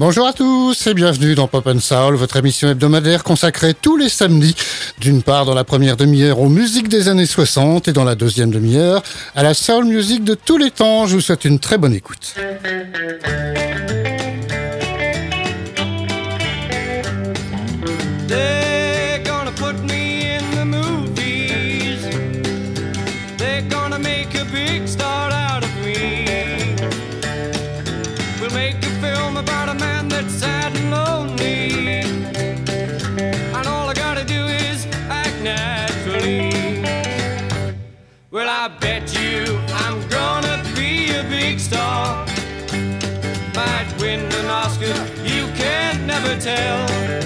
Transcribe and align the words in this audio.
Bonjour 0.00 0.26
à 0.26 0.32
tous 0.32 0.86
et 0.86 0.94
bienvenue 0.94 1.34
dans 1.34 1.46
Pop 1.46 1.66
and 1.66 1.80
Soul, 1.80 2.14
votre 2.14 2.38
émission 2.38 2.70
hebdomadaire 2.70 3.22
consacrée 3.22 3.74
tous 3.74 3.98
les 3.98 4.08
samedis, 4.08 4.56
d'une 4.98 5.22
part 5.22 5.44
dans 5.44 5.52
la 5.52 5.62
première 5.62 5.98
demi-heure 5.98 6.40
aux 6.40 6.48
musiques 6.48 6.88
des 6.88 7.08
années 7.08 7.26
60 7.26 7.86
et 7.86 7.92
dans 7.92 8.04
la 8.04 8.14
deuxième 8.14 8.50
demi-heure 8.50 9.02
à 9.36 9.42
la 9.42 9.52
soul 9.52 9.84
music 9.84 10.24
de 10.24 10.32
tous 10.32 10.56
les 10.56 10.70
temps. 10.70 11.04
Je 11.04 11.16
vous 11.16 11.20
souhaite 11.20 11.44
une 11.44 11.58
très 11.58 11.76
bonne 11.76 11.92
écoute. 11.92 12.34
tell. 46.40 47.19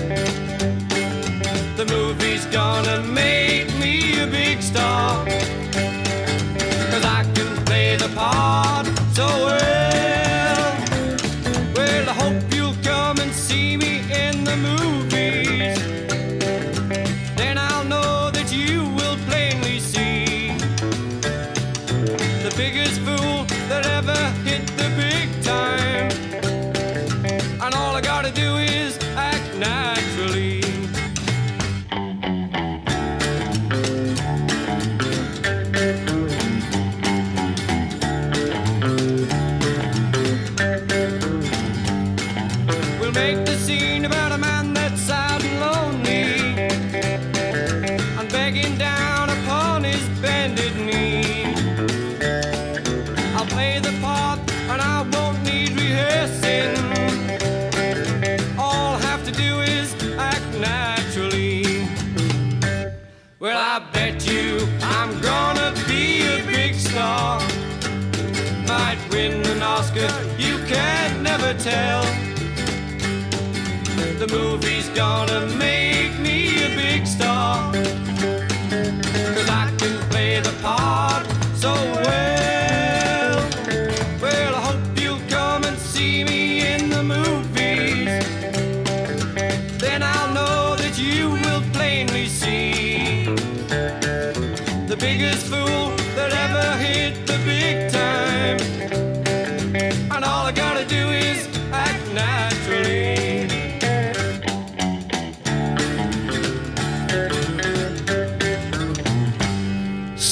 movie's 74.34 74.89
gonna 74.89 75.47
make 75.57 76.19
me 76.19 76.44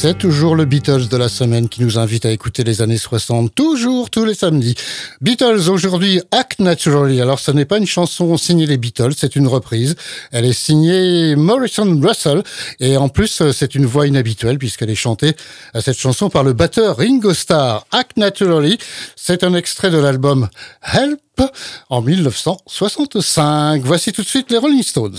C'est 0.02 0.18
toujours 0.18 0.56
le 0.56 0.64
Beatles 0.64 1.06
de 1.06 1.16
la 1.16 1.28
semaine 1.28 1.68
qui 1.68 1.80
nous 1.80 1.96
invite 1.96 2.26
à 2.26 2.32
écouter 2.32 2.64
les 2.64 2.82
années 2.82 2.98
60, 2.98 3.54
toujours 3.54 4.10
tous 4.10 4.24
les 4.24 4.34
samedis. 4.34 4.74
Beatles 5.20 5.70
aujourd'hui, 5.70 6.20
Act 6.32 6.58
Naturally. 6.58 7.20
Alors 7.20 7.38
ce 7.38 7.52
n'est 7.52 7.66
pas 7.66 7.78
une 7.78 7.86
chanson 7.86 8.36
signée 8.36 8.66
les 8.66 8.78
Beatles, 8.78 9.12
c'est 9.16 9.36
une 9.36 9.46
reprise. 9.46 9.94
Elle 10.32 10.44
est 10.44 10.52
signée 10.52 11.36
Morrison 11.36 12.00
Russell 12.02 12.42
et 12.80 12.96
en 12.96 13.08
plus 13.08 13.44
c'est 13.52 13.76
une 13.76 13.86
voix 13.86 14.08
inhabituelle 14.08 14.58
puisqu'elle 14.58 14.90
est 14.90 14.96
chantée 14.96 15.36
à 15.72 15.80
cette 15.80 15.98
chanson 15.98 16.30
par 16.30 16.42
le 16.42 16.52
batteur 16.52 16.96
Ringo 16.96 17.32
Starr. 17.32 17.86
Act 17.92 18.16
Naturally, 18.16 18.78
c'est 19.14 19.44
un 19.44 19.54
extrait 19.54 19.92
de 19.92 19.98
l'album 19.98 20.48
Help 20.82 21.42
en 21.90 22.02
1965. 22.02 23.82
Voici 23.84 24.10
tout 24.10 24.22
de 24.22 24.28
suite 24.28 24.50
les 24.50 24.58
Rolling 24.58 24.82
Stones. 24.82 25.18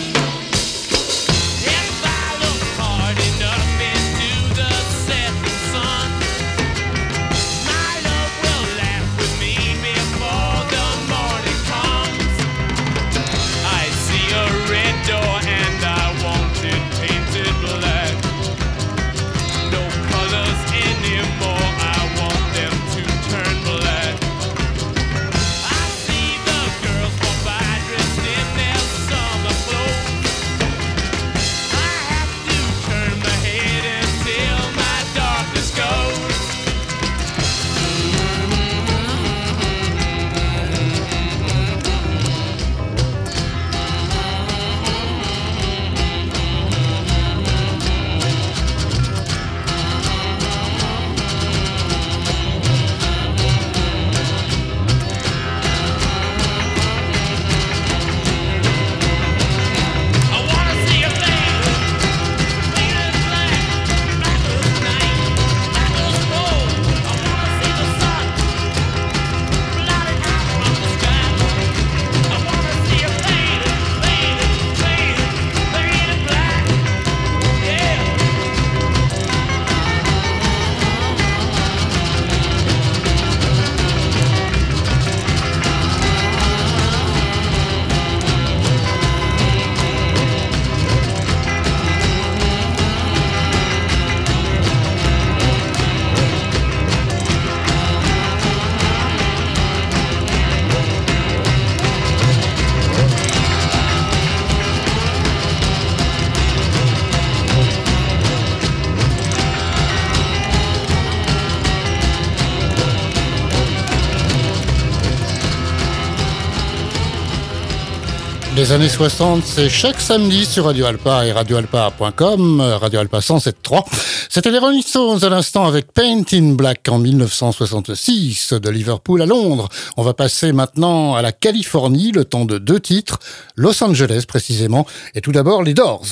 Les 118.71 118.75
années 118.75 118.87
60, 118.87 119.43
c'est 119.43 119.67
chaque 119.67 119.99
samedi 119.99 120.45
sur 120.45 120.63
Radio 120.63 120.85
Alpa 120.85 121.25
et 121.25 121.33
radioalpa.com, 121.33 122.61
euh, 122.61 122.77
Radio 122.77 123.01
Alpa 123.01 123.19
107.3. 123.19 123.83
C'était 124.29 124.49
les 124.49 124.59
Rolling 124.59 124.81
à 125.21 125.27
l'instant 125.27 125.67
avec 125.67 125.91
Paint 125.91 126.23
in 126.31 126.53
Black 126.53 126.87
en 126.87 126.97
1966 126.97 128.53
de 128.53 128.69
Liverpool 128.69 129.21
à 129.21 129.25
Londres. 129.25 129.67
On 129.97 130.03
va 130.03 130.13
passer 130.13 130.53
maintenant 130.53 131.15
à 131.15 131.21
la 131.21 131.33
Californie, 131.33 132.13
le 132.13 132.23
temps 132.23 132.45
de 132.45 132.59
deux 132.59 132.79
titres, 132.79 133.19
Los 133.57 133.83
Angeles 133.83 134.23
précisément, 134.25 134.87
et 135.15 135.19
tout 135.19 135.33
d'abord 135.33 135.63
les 135.63 135.73
Doors. 135.73 136.05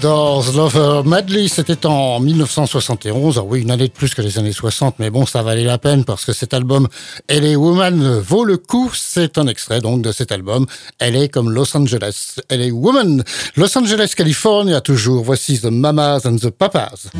Doors 0.00 0.52
Lover 0.56 1.02
Madly, 1.04 1.48
c'était 1.48 1.84
en 1.84 2.20
1971. 2.20 3.38
Ah 3.38 3.42
oui, 3.44 3.60
une 3.60 3.70
année 3.70 3.88
de 3.88 3.92
plus 3.92 4.14
que 4.14 4.22
les 4.22 4.38
années 4.38 4.52
60, 4.52 4.98
mais 4.98 5.10
bon, 5.10 5.26
ça 5.26 5.42
valait 5.42 5.64
la 5.64 5.78
peine 5.78 6.04
parce 6.04 6.24
que 6.24 6.32
cet 6.32 6.54
album 6.54 6.88
LA 7.28 7.58
Woman 7.58 8.18
vaut 8.20 8.44
le 8.44 8.56
coup. 8.56 8.90
C'est 8.94 9.36
un 9.36 9.46
extrait 9.46 9.80
donc 9.80 10.00
de 10.02 10.12
cet 10.12 10.32
album. 10.32 10.66
Elle 10.98 11.16
est 11.16 11.28
comme 11.28 11.50
Los 11.50 11.76
Angeles. 11.76 12.36
LA 12.50 12.72
Woman. 12.72 13.22
Los 13.56 13.76
Angeles, 13.76 14.12
Californie, 14.16 14.74
a 14.74 14.80
toujours. 14.80 15.22
Voici 15.22 15.60
The 15.60 15.66
Mamas 15.66 16.20
and 16.24 16.36
the 16.36 16.50
Papas. 16.50 17.10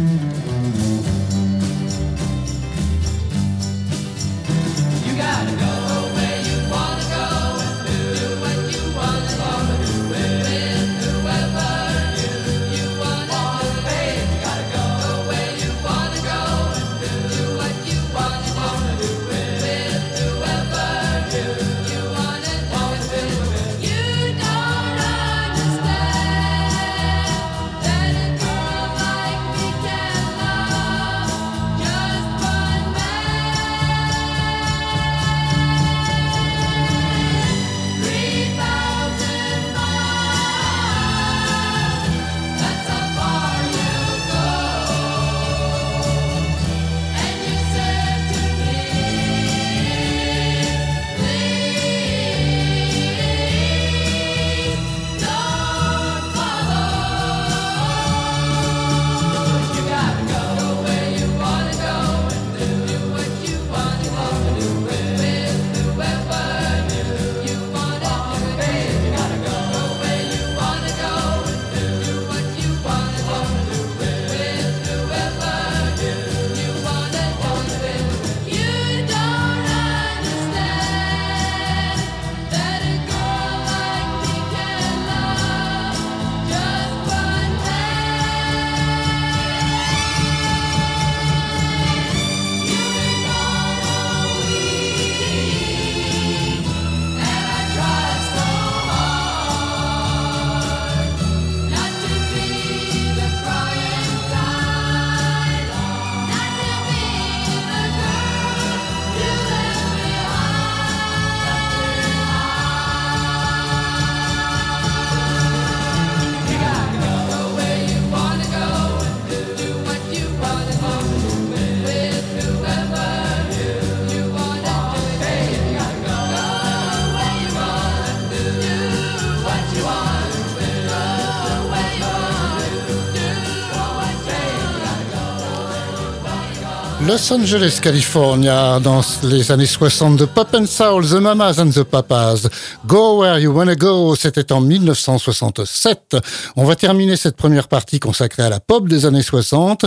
Los 137.07 137.33
Angeles, 137.33 137.81
California, 137.81 138.79
dans 138.79 139.01
les 139.23 139.51
années 139.51 139.67
60 139.67 140.17
de 140.17 140.27
Pop 140.27 140.49
and 140.55 140.67
Soul, 140.67 141.07
The 141.09 141.15
Mamas 141.15 141.59
and 141.59 141.71
the 141.71 141.83
Papas. 141.83 142.47
Go 142.87 143.21
Where 143.21 143.39
You 143.39 143.53
Wanna 143.53 143.75
Go, 143.75 144.15
c'était 144.17 144.53
en 144.53 144.61
1967. 144.61 146.17
On 146.57 146.65
va 146.65 146.77
terminer 146.77 147.17
cette 147.17 147.37
première 147.37 147.69
partie 147.69 148.01
consacrée 148.01 148.43
à 148.43 148.51
la 148.51 148.61
pop 148.61 148.87
des 148.87 149.07
années 149.07 149.23
60. 149.23 149.87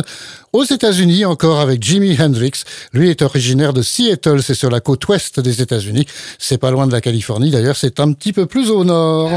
Aux 0.53 0.63
États-Unis, 0.63 1.23
encore 1.25 1.59
avec 1.59 1.83
Jimi 1.83 2.19
Hendrix. 2.19 2.63
Lui 2.93 3.09
est 3.09 3.21
originaire 3.21 3.73
de 3.73 3.83
Seattle, 3.83 4.41
c'est 4.41 4.55
sur 4.55 4.71
la 4.71 4.79
côte 4.79 5.07
ouest 5.07 5.39
des 5.39 5.61
États-Unis. 5.61 6.07
C'est 6.39 6.57
pas 6.57 6.71
loin 6.71 6.87
de 6.87 6.91
la 6.91 7.01
Californie, 7.01 7.51
d'ailleurs, 7.51 7.77
c'est 7.77 7.99
un 7.99 8.11
petit 8.13 8.33
peu 8.33 8.47
plus 8.47 8.71
au 8.71 8.83
nord. 8.83 9.29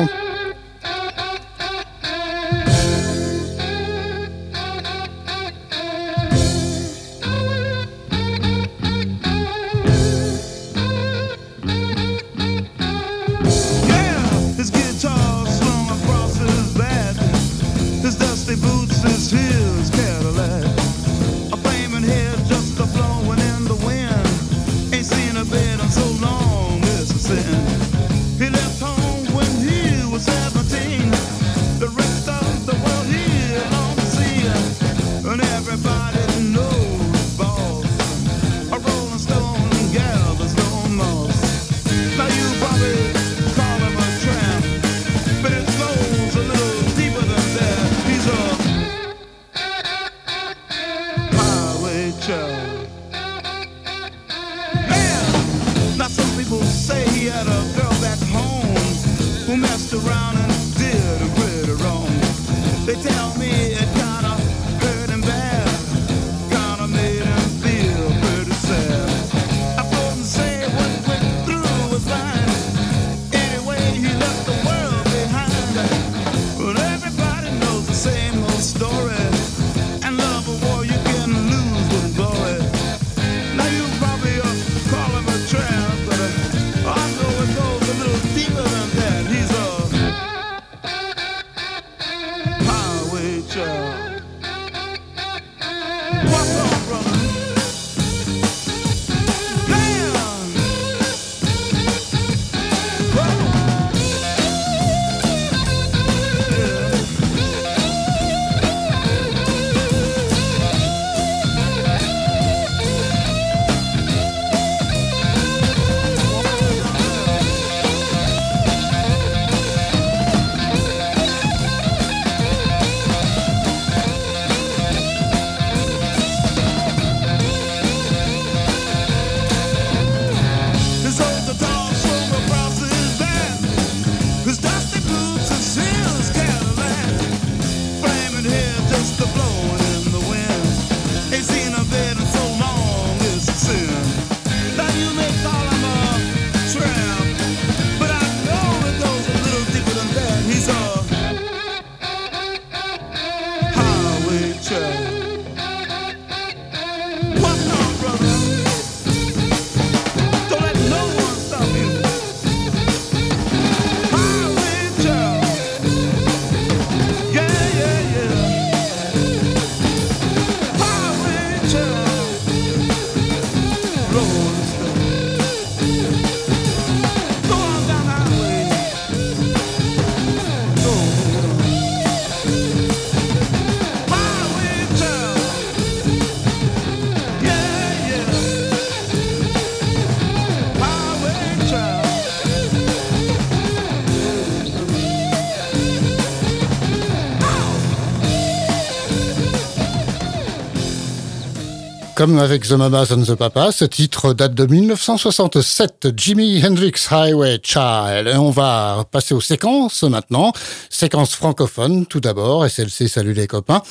Comme 202.16 202.38
avec 202.38 202.66
The 202.66 202.72
Mamas 202.72 203.12
and 203.12 203.24
the 203.24 203.34
Papas, 203.34 203.72
ce 203.72 203.84
titre 203.84 204.32
date 204.32 204.54
de 204.54 204.64
1967, 204.64 206.14
Jimi 206.16 206.64
Hendrix 206.64 206.94
Highway 207.10 207.60
Child. 207.62 208.28
Et 208.28 208.38
on 208.38 208.48
va 208.48 209.04
passer 209.12 209.34
aux 209.34 209.42
séquences 209.42 210.02
maintenant. 210.02 210.54
Séquence 210.88 211.34
francophone 211.34 212.06
tout 212.06 212.20
d'abord, 212.20 212.66
SLC, 212.66 213.08
salut 213.08 213.34
les 213.34 213.46
copains. 213.46 213.82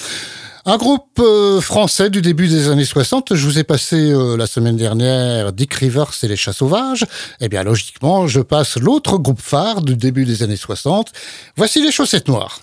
Un 0.65 0.77
groupe 0.77 1.19
euh, 1.19 1.61
français 1.61 2.09
du 2.09 2.23
début 2.23 2.47
des 2.47 2.69
années 2.69 2.83
60, 2.83 3.35
je 3.35 3.45
vous 3.45 3.59
ai 3.59 3.63
passé 3.63 4.11
euh, 4.11 4.35
la 4.35 4.47
semaine 4.47 4.75
dernière 4.75 5.53
Dick 5.53 5.75
Rivers 5.75 6.11
et 6.23 6.27
les 6.27 6.35
chats 6.35 6.51
sauvages. 6.51 7.05
Eh 7.41 7.47
bien 7.47 7.61
logiquement, 7.61 8.25
je 8.25 8.41
passe 8.41 8.77
l'autre 8.77 9.19
groupe 9.19 9.39
phare 9.39 9.83
du 9.83 9.95
début 9.95 10.25
des 10.25 10.41
années 10.41 10.57
60. 10.57 11.11
Voici 11.57 11.79
les 11.79 11.91
chaussettes 11.91 12.27
noires. 12.27 12.59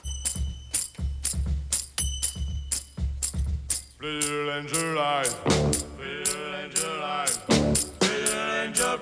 Little 4.03 4.51
angel 4.51 4.99
eyes. 4.99 5.37
Little 5.47 6.55
angel 6.57 7.05
eyes. 7.05 7.39
Little 8.01 8.51
angel, 8.51 8.99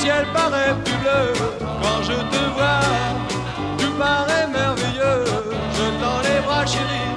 ciel 0.00 0.24
paraît 0.32 0.74
plus 0.84 0.98
bleu. 1.02 1.22
Quand 1.82 2.02
je 2.02 2.16
te 2.32 2.42
vois, 2.56 2.80
tout 3.78 3.94
paraît 3.98 4.48
merveilleux. 4.48 5.24
Je 5.76 5.86
tends 6.00 6.20
les 6.26 6.40
bras, 6.46 6.64
chérie, 6.66 7.10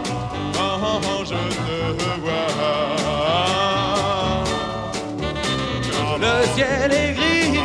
quand 0.54 1.24
je 1.32 1.42
te 1.66 1.78
vois. 2.24 2.50
Le 6.26 6.36
ciel 6.56 6.92
est 6.94 7.14
gris 7.14 7.60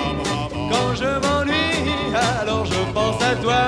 quand 0.73 0.95
je 1.01 1.11
m'ennuie, 1.25 2.15
alors 2.41 2.65
je 2.65 2.83
pense 2.93 3.21
à 3.23 3.35
toi, 3.37 3.65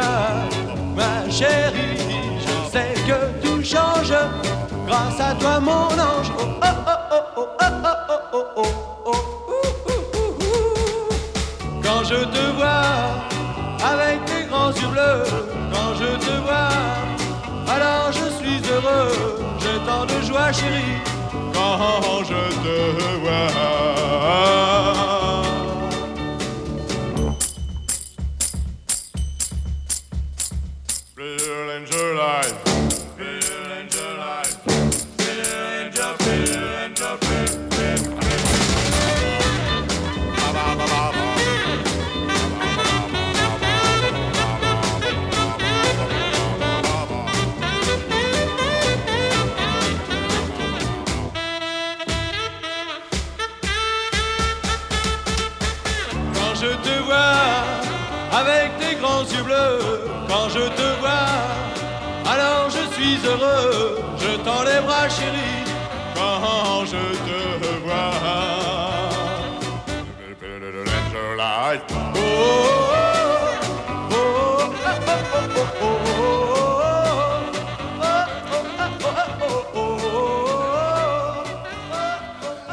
ma 0.97 1.31
chérie. 1.31 1.99
Je 2.45 2.55
sais 2.73 2.95
que 3.09 3.19
tout 3.43 3.63
change 3.63 4.15
grâce 4.87 5.21
à 5.21 5.35
toi, 5.35 5.61
mon 5.61 5.93
ange. 6.11 6.31
Oh, 6.39 6.45
oh, 6.63 6.80
joie, 20.31 20.53
chérie. 20.53 20.99
Quand 21.53 22.23
je 22.25 22.43
te 22.65 22.77
vois. 23.23 25.10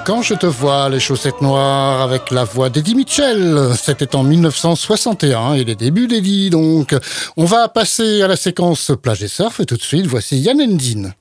Quand 0.07 0.21
je 0.21 0.35
te 0.35 0.45
vois, 0.45 0.87
les 0.87 1.01
chaussettes 1.01 1.41
noires 1.41 2.01
avec 2.01 2.31
la 2.31 2.45
voix 2.45 2.69
d'Eddie 2.69 2.95
Mitchell, 2.95 3.71
c'était 3.75 4.15
en 4.15 4.23
1961 4.23 5.55
et 5.55 5.65
les 5.65 5.75
débuts 5.75 6.07
d'Eddie 6.07 6.49
donc. 6.49 6.95
On 7.35 7.43
va 7.43 7.67
passer 7.67 8.21
à 8.21 8.29
la 8.29 8.37
séquence 8.37 8.93
plage 9.03 9.21
et 9.23 9.27
surf 9.27 9.59
et 9.59 9.65
tout 9.65 9.75
de 9.75 9.81
suite 9.81 10.07
voici 10.07 10.39
Yann 10.39 10.61
Endine. 10.61 11.13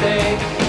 Bay 0.00 0.63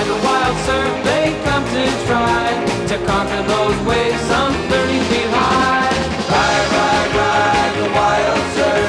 ride 0.00 0.08
the 0.08 0.16
wild 0.26 0.56
surf. 0.64 1.04
They 1.04 1.36
come 1.44 1.64
to 1.64 1.84
try 2.06 2.48
to 2.88 2.96
conquer 3.06 3.42
those 3.42 3.76
waves 3.86 4.20
some 4.32 4.54
30 4.70 4.98
feet 5.10 5.28
high. 5.28 5.90
Ride, 6.32 6.68
ride, 6.76 7.12
ride 7.20 7.74
the 7.80 7.88
wild 7.92 8.44
surf. 8.56 8.88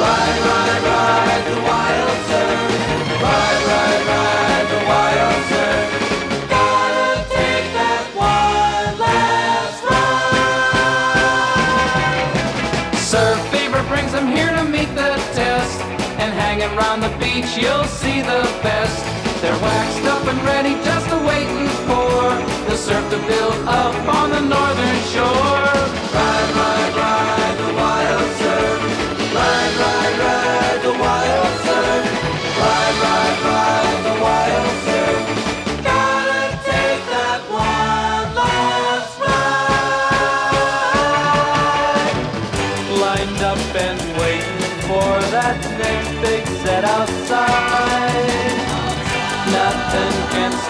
Ride, 0.00 0.40
ride, 0.48 0.82
ride 0.88 1.44
the 1.52 1.58
wild 1.68 2.18
surf. 2.30 2.70
Ride, 3.24 3.62
ride, 3.68 4.02
ride 4.12 4.66
the 4.72 4.80
wild 4.88 5.40
surf. 5.52 5.88
Gotta 6.48 7.08
take 7.28 7.68
that 7.76 8.04
one 8.16 8.92
last 9.04 9.78
ride. 9.84 10.56
Surf 12.96 13.38
fever 13.52 13.82
brings 13.88 14.12
them 14.12 14.26
here 14.28 14.52
to 14.56 14.64
meet 14.64 14.90
the 14.94 15.16
test. 15.34 15.80
And 16.18 16.32
hanging 16.32 16.74
round 16.76 17.02
the 17.02 17.10
beach, 17.18 17.56
you'll 17.56 17.84
see 17.84 18.22
the 18.22 18.42
best. 18.62 19.17
They're 19.40 19.56
waxed 19.62 20.04
up 20.04 20.26
and 20.26 20.42
ready, 20.42 20.74
just 20.82 21.08
waiting 21.24 21.68
for 21.86 22.34
the 22.68 22.76
surf 22.76 23.08
to 23.10 23.18
build 23.18 23.54
up 23.68 23.94
on 24.18 24.30
the 24.30 24.40
northern 24.40 25.00
shore. 25.14 25.62
Ride, 26.12 26.50
ride, 26.58 26.94
ride 26.98 27.56
the 27.62 27.70
wild 27.78 28.30
surf. 28.40 28.80
Ride, 29.38 29.74
ride, 29.82 30.16
ride 30.24 30.80
the 30.82 30.92
wild 31.04 31.54
surf. 31.66 32.04
Ride, 32.58 32.96
ride, 33.04 33.38
ride 33.46 34.00
the 34.08 34.14
wild 34.26 34.74
surf. 34.86 35.22
Gotta 35.84 36.42
take 36.66 37.02
that 37.14 37.40
one 37.48 38.28
last 38.34 39.14
ride 39.22 39.78
lined 43.00 43.40
up 43.52 43.62
and 43.86 43.98
waiting 44.18 44.72
for 44.88 45.10
that 45.30 45.56
next 45.78 46.10
big 46.22 46.44
set 46.64 46.84
outside. 46.84 47.17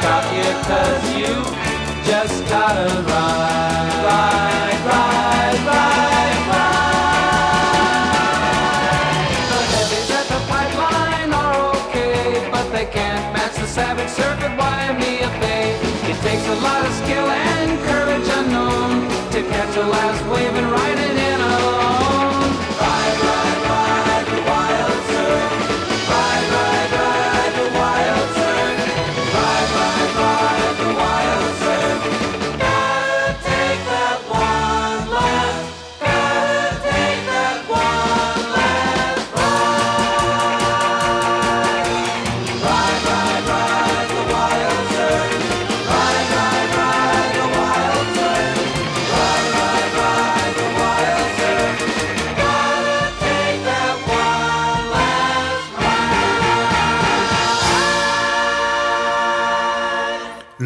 Stop 0.09 0.25
you 0.33 0.49
cause 0.69 1.05
you 1.21 1.33
just 2.09 2.41
gotta 2.49 2.89
ride, 3.13 3.97
ride, 4.09 4.81
ride, 4.89 5.61
ride, 5.69 6.41
ride. 6.53 7.69
The 9.51 9.61
heavies 9.75 10.11
at 10.19 10.27
the 10.33 10.41
pipeline 10.53 11.31
are 11.43 11.57
okay, 11.77 12.49
but 12.51 12.67
they 12.73 12.87
can't 12.87 13.27
match 13.35 13.57
the 13.57 13.67
savage 13.67 14.09
surf 14.09 14.41
at 14.49 14.53
Waimea 14.61 15.29
Bay. 15.43 15.77
It 16.11 16.19
takes 16.27 16.47
a 16.57 16.59
lot 16.67 16.83
of 16.87 16.93
skill 17.03 17.29
and 17.29 17.71
courage 17.89 18.29
unknown 18.41 18.93
to 19.33 19.41
catch 19.53 19.77
a 19.77 19.85
last 19.97 20.23
wave 20.33 20.68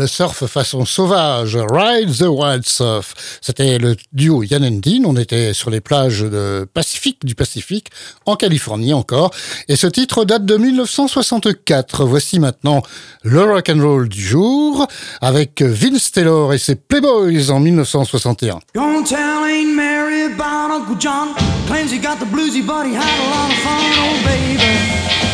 Surf 0.07 0.47
façon 0.47 0.85
sauvage, 0.85 1.57
Ride 1.57 2.17
the 2.17 2.27
Wild 2.29 2.67
Surf. 2.67 3.39
C'était 3.41 3.79
le 3.79 3.97
duo 4.13 4.43
Yann 4.43 4.65
and 4.65 4.81
Dean. 4.83 5.05
On 5.05 5.17
était 5.17 5.53
sur 5.53 5.71
les 5.71 5.81
plages 5.81 6.23
du 6.23 7.35
Pacifique, 7.35 7.91
en 8.27 8.37
Californie 8.37 8.93
encore. 8.95 9.31
Et 9.69 9.77
ce 9.77 9.87
titre 9.87 10.25
date 10.25 10.45
de 10.45 10.57
1964. 10.57 12.05
Voici 12.05 12.39
maintenant 12.39 12.83
le 13.23 13.43
rock 13.43 13.69
and 13.69 13.83
roll 13.83 14.09
du 14.09 14.21
jour 14.21 14.87
avec 15.21 15.63
Vince 15.63 16.13
Taylor 16.13 16.53
et 16.53 16.59
ses 16.59 16.75
Playboys 16.75 17.51
en 17.51 17.61
1961. 17.61 18.59
Gonna 18.75 19.03
tell 19.05 19.19
Aunt 19.19 19.75
Mary 19.75 20.33
about 20.33 20.71
Uncle 20.71 20.97
John. 20.99 21.35
Claims 21.67 21.91
he 21.91 21.99
got 21.99 22.19
the 22.19 22.27
bluesy, 22.27 22.63
but 22.63 22.87
he 22.87 22.95
had 22.95 23.05
a 23.05 23.29
lot 23.31 23.51
of 23.51 23.59
fun, 23.59 23.93
oh 23.99 24.23
baby. 24.25 24.59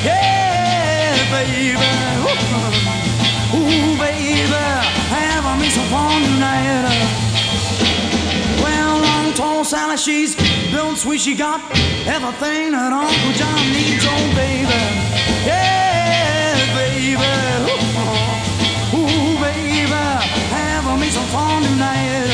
Yeah, 0.04 1.16
baby. 1.30 1.74
Ooh, 1.74 2.28
Ooh, 2.28 2.84
baby. 2.84 3.07
Some 5.70 5.84
fun 5.88 6.22
tonight. 6.22 6.88
Well, 8.62 9.00
long, 9.00 9.34
tall 9.34 9.64
Sally, 9.64 9.98
she's 9.98 10.34
built 10.72 10.96
sweet. 10.96 11.20
She 11.20 11.34
got 11.34 11.60
everything 12.08 12.72
that 12.72 12.92
Uncle 12.92 13.32
John 13.36 13.60
needs, 13.70 14.04
oh 14.08 14.32
baby. 14.34 14.80
Yeah, 15.44 16.56
baby. 16.72 17.20
Ooh, 17.68 18.96
Ooh, 18.96 19.36
baby. 19.44 19.92
Have 20.56 20.88
me 20.98 21.10
some 21.10 21.28
fun 21.28 21.62
tonight. 21.62 22.32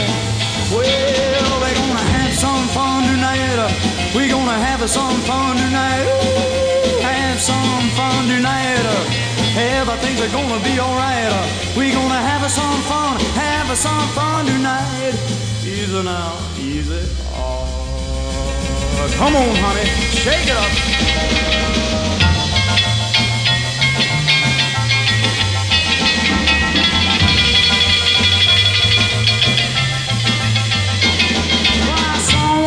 Well, 0.70 1.60
we're 1.60 1.74
gonna 1.74 2.06
have 2.14 2.34
some 2.34 2.68
fun 2.68 3.02
tonight. 3.02 4.14
We're 4.14 4.30
gonna 4.30 4.58
have 4.62 4.88
some 4.88 5.18
fun 5.26 5.56
tonight. 5.56 6.06
Ooh, 6.06 7.02
have 7.02 7.40
some 7.40 7.90
fun 7.98 8.28
tonight. 8.28 9.13
Everything's 9.94 10.32
gonna 10.32 10.64
be 10.64 10.80
alright. 10.80 11.30
Uh, 11.30 11.46
We're 11.76 11.92
gonna 11.92 12.14
have 12.14 12.42
a 12.42 12.48
some 12.48 12.80
fun, 12.82 13.20
have 13.38 13.68
have 13.68 13.78
some 13.78 14.08
fun 14.08 14.44
tonight. 14.44 15.14
Easy 15.62 16.02
now, 16.02 16.36
easy. 16.58 17.06
Oh, 17.36 19.08
come 19.16 19.36
on, 19.36 19.54
honey, 19.54 19.86
shake 20.10 20.48
it 20.48 20.56
up. 20.56 20.70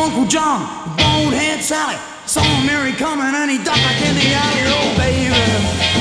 Uncle 0.00 0.26
John, 0.26 0.66
bonehead 0.96 1.62
Sally, 1.62 1.96
saw 2.24 2.42
Mary 2.64 2.92
coming 2.92 3.34
and 3.34 3.50
he 3.50 3.58
ducked 3.58 3.76
back 3.76 4.00
in 4.00 4.14
the 4.14 4.32
alley. 4.32 4.62
Oh, 4.72 4.96
baby, 4.96 5.26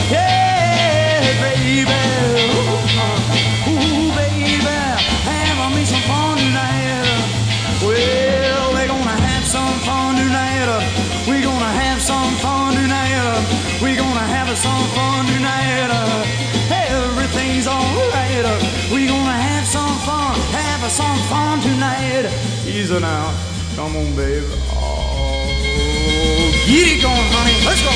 yeah, 0.09 0.36
Now, 22.89 23.33
come 23.75 23.97
on, 23.97 24.15
baby. 24.15 24.45
Oh, 24.71 25.51
get 26.65 26.87
it 26.87 27.01
going, 27.01 27.27
honey. 27.33 27.53
Let's 27.65 27.81
go. 27.83 27.91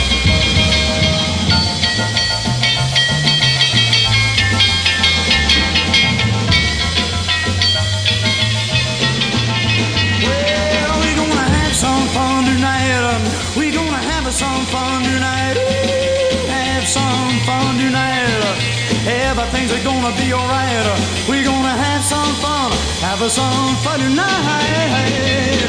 Have 23.12 23.30
some 23.30 23.76
fun 23.84 24.00
tonight. 24.00 24.24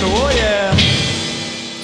Oh 0.05 0.31
yeah. 0.33 0.72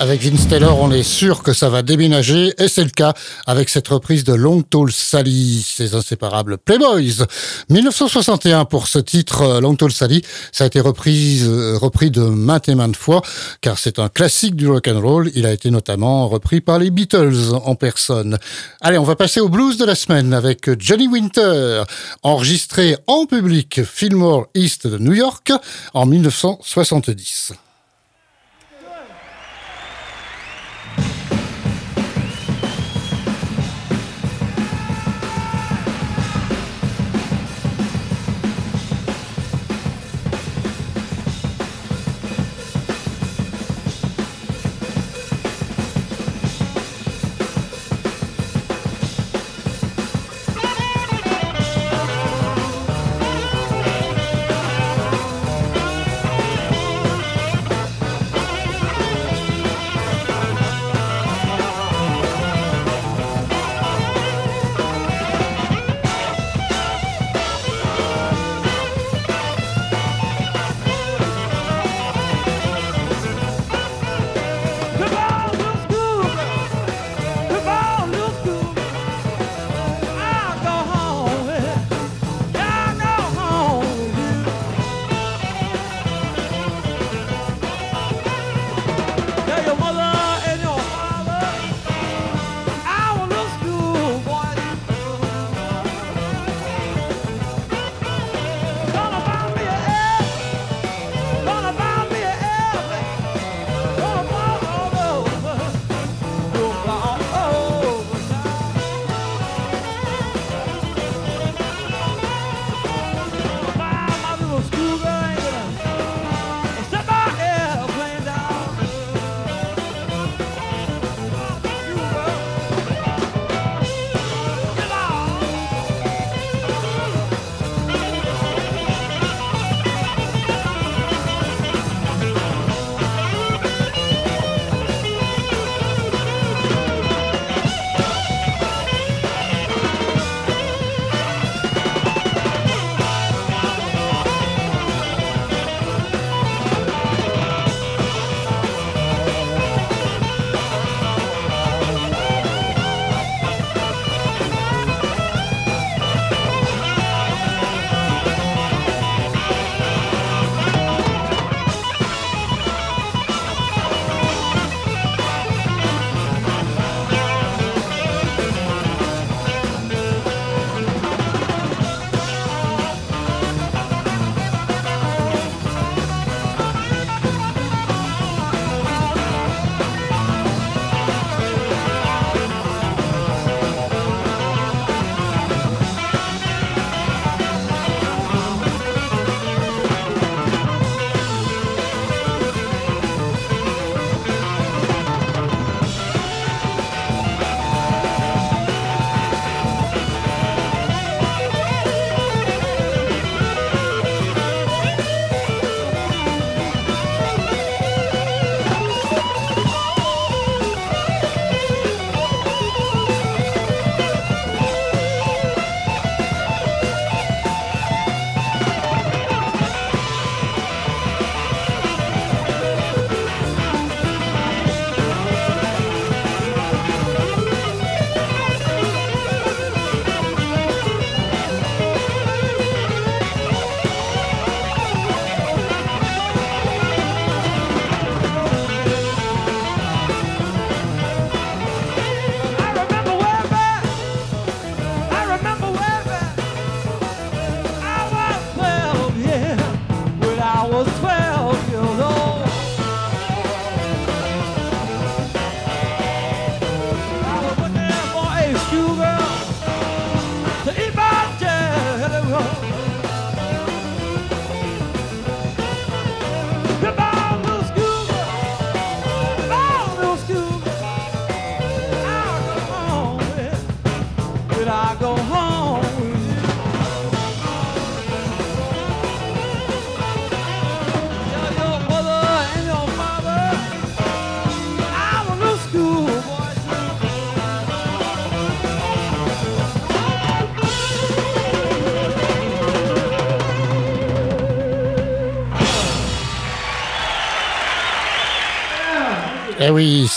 Avec 0.01 0.23
Vince 0.23 0.47
Taylor, 0.47 0.79
on 0.81 0.93
est 0.93 1.03
sûr 1.03 1.43
que 1.43 1.53
ça 1.53 1.69
va 1.69 1.83
déménager, 1.83 2.55
et 2.59 2.69
c'est 2.69 2.85
le 2.85 2.91
cas 2.91 3.15
avec 3.47 3.69
cette 3.69 3.89
reprise 3.89 4.23
de 4.23 4.33
Long 4.33 4.63
Tall 4.63 4.93
Sally, 4.93 5.67
ces 5.67 5.97
inséparables 5.97 6.57
Playboys. 6.57 7.27
1961 7.69 8.65
pour 8.65 8.87
ce 8.87 9.01
titre, 9.01 9.43
euh, 9.43 9.61
Long 9.61 9.75
Tall 9.75 9.91
Sally, 9.91 10.23
ça 10.53 10.63
a 10.63 10.67
été 10.69 10.79
repris, 10.79 11.41
euh, 11.43 11.77
repris 11.77 12.13
de 12.13 12.23
maintes 12.23 12.69
et 12.69 12.77
maintes 12.77 12.95
fois, 12.95 13.23
car 13.61 13.77
c'est 13.77 13.99
un 13.99 14.09
classique 14.09 14.55
du 14.55 14.69
rock 14.69 14.87
and 14.87 15.01
roll. 15.01 15.33
Il 15.35 15.47
a 15.47 15.53
été 15.53 15.69
notamment 15.73 16.29
repris 16.29 16.61
par 16.61 16.79
les 16.79 16.91
Beatles 16.91 17.55
en 17.65 17.75
personne. 17.75 18.39
Allez, 18.81 18.99
on 18.99 19.05
va 19.05 19.17
passer 19.17 19.41
au 19.41 19.49
blues 19.49 19.79
de 19.79 19.85
la 19.85 19.97
semaine 19.97 20.33
avec 20.33 20.71
Johnny 20.79 21.09
Winter, 21.09 21.83
enregistré 22.23 22.97
en 23.09 23.27
public 23.27 23.81
Fillmore 23.85 24.47
East 24.55 24.87
de 24.87 24.99
New 24.99 25.15
York 25.15 25.51
en 25.93 26.07
1970. 26.07 27.53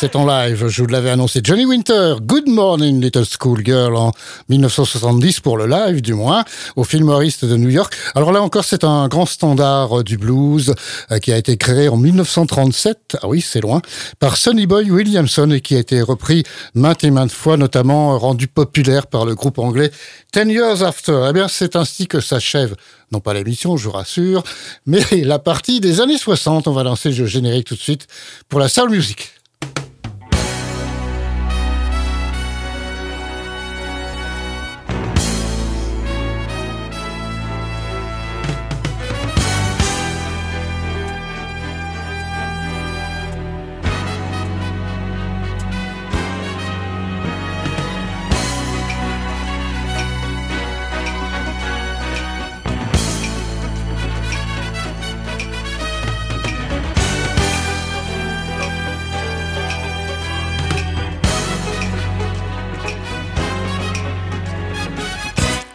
C'est 0.02 0.16
en 0.16 0.26
live, 0.26 0.68
je 0.68 0.82
vous 0.82 0.88
l'avais 0.88 1.12
annoncé. 1.12 1.42
Johnny 1.44 1.64
Winter, 1.64 2.16
Good 2.24 2.48
Morning 2.48 3.00
Little 3.00 3.24
School 3.40 3.62
Girl 3.64 3.96
en 3.96 4.12
1970 4.50 5.42
pour 5.42 5.60
le 5.60 5.68
live 5.68 6.02
du 6.02 6.16
moins, 6.16 6.44
au 6.76 6.84
Fillmoriste 6.84 7.46
de 7.46 7.56
New 7.56 7.70
York. 7.70 7.96
Alors 8.16 8.32
là 8.32 8.42
encore, 8.42 8.64
c'est 8.64 8.84
un 8.84 9.08
grand 9.08 9.28
standard 9.28 10.00
euh, 10.00 10.04
du 10.04 10.18
blues 10.18 10.74
euh, 11.12 11.20
qui 11.20 11.32
a 11.32 11.38
été 11.38 11.56
créé 11.56 11.88
en 11.88 11.98
1937, 11.98 13.18
ah 13.22 13.28
oui, 13.28 13.42
c'est 13.42 13.62
loin, 13.62 13.80
par 14.18 14.38
Sonny 14.38 14.66
Boy 14.66 14.90
Williamson 14.90 15.52
et 15.52 15.62
qui 15.62 15.76
a 15.76 15.80
été 15.80 16.02
repris 16.02 16.46
maintes 16.74 17.04
et 17.04 17.12
maintes 17.12 17.32
fois, 17.32 17.56
notamment 17.56 18.18
rendu 18.18 18.48
populaire 18.48 19.06
par 19.06 19.26
le 19.26 19.36
groupe 19.36 19.60
anglais 19.60 19.92
Ten 20.32 20.50
Years 20.50 20.82
After. 20.82 21.28
Eh 21.30 21.34
bien, 21.34 21.48
c'est 21.48 21.76
ainsi 21.76 22.08
que 22.08 22.22
s'achève, 22.22 22.76
non 23.12 23.20
pas 23.20 23.36
l'émission, 23.36 23.78
je 23.78 23.84
vous 23.84 23.92
rassure, 23.92 24.44
mais 24.88 25.04
la 25.12 25.38
partie 25.38 25.80
des 25.80 26.02
années 26.02 26.18
60. 26.18 26.68
On 26.68 26.72
va 26.74 26.82
lancer 26.82 27.12
le 27.12 27.28
générique 27.28 27.68
tout 27.68 27.76
de 27.76 27.80
suite 27.80 28.08
pour 28.50 28.60
la 28.60 28.68
soul 28.68 28.90
music. 28.90 29.41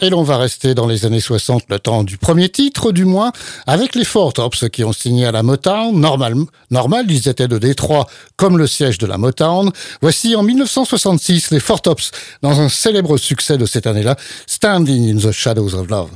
Et 0.03 0.11
l'on 0.11 0.23
va 0.23 0.37
rester 0.37 0.75
dans 0.75 0.87
les 0.87 1.07
années 1.07 1.21
60, 1.21 1.65
le 1.71 1.79
temps 1.79 2.05
du 2.05 2.19
premier 2.19 2.51
titre 2.51 2.93
du 2.93 3.07
moins, 3.07 3.33
avec 3.67 3.95
les 3.95 4.05
Four 4.05 4.35
Tops 4.35 4.69
qui 4.71 4.85
ont 4.85 4.93
signé 4.93 5.25
à 5.25 5.33
la 5.33 5.43
Motown. 5.43 5.99
Normal, 5.99 6.35
normal, 6.71 7.07
ils 7.09 7.29
étaient 7.29 7.49
de 7.49 7.57
Détroit 7.57 8.07
comme 8.37 8.59
le 8.59 8.67
siège 8.67 8.99
de 8.99 9.07
la 9.07 9.17
Motown. 9.17 9.71
Voici 10.03 10.37
en 10.37 10.43
1966 10.43 11.51
les 11.51 11.61
Four 11.61 11.81
Tops 11.81 12.11
dans 12.43 12.61
un 12.61 12.69
célèbre 12.69 13.17
succès 13.17 13.57
de 13.57 13.65
cette 13.65 13.87
année-là, 13.87 14.17
Standing 14.47 15.17
in 15.17 15.29
the 15.29 15.33
Shadows 15.33 15.75
of 15.75 15.89
Love. 15.89 16.11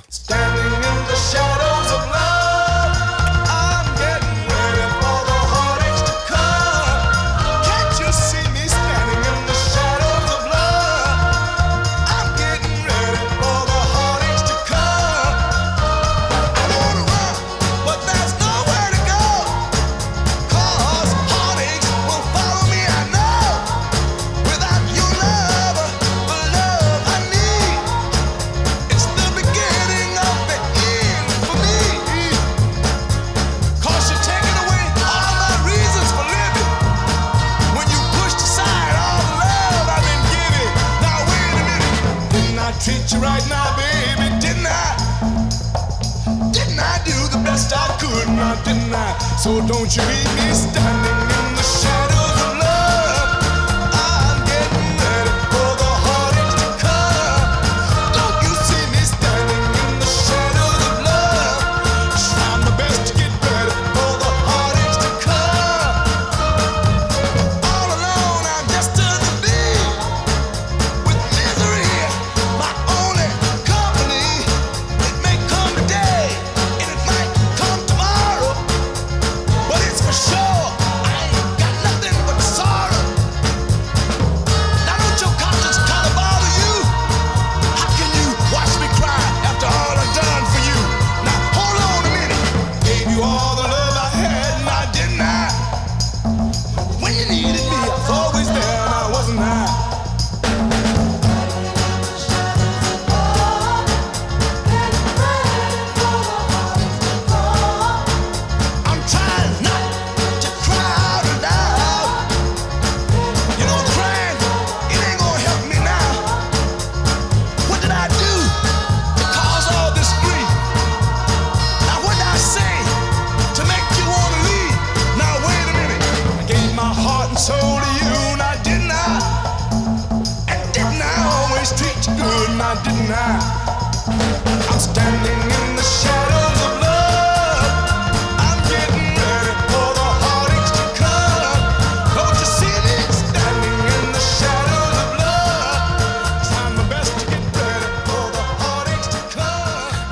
Right 43.21 43.47
now, 43.49 43.77
baby? 43.77 44.29
Didn't 44.41 44.67
I? 44.67 44.97
Didn't 46.53 46.81
I 46.81 47.01
do 47.05 47.17
the 47.29 47.41
best 47.45 47.73
I 47.73 47.97
could? 48.01 48.29
Now 48.29 48.55
didn't 48.65 48.93
I? 48.93 49.19
So 49.37 49.61
don't 49.67 49.95
you 49.95 50.03
leave 50.03 50.35
me 50.37 50.53
standing 50.55 51.30